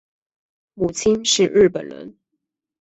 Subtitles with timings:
[0.73, 2.17] 母亲是日本人。